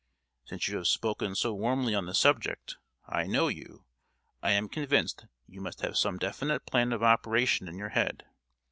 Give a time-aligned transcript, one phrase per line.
[0.45, 5.81] Since you have spoken so warmly on the subject—I know you!—I am convinced you must
[5.81, 8.25] have some definite plan of operation in your head.